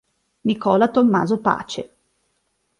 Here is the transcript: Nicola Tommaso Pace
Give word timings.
Nicola 0.41 0.87
Tommaso 0.89 1.37
Pace 1.37 1.81